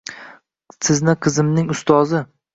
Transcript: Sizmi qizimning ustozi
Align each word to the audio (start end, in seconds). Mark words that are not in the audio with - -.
Sizmi 0.87 1.15
qizimning 1.27 1.71
ustozi 1.77 2.25